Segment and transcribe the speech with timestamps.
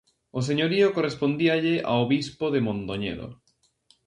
[0.37, 3.27] O señorío correspondíalle ao bispo de Mondoñedo.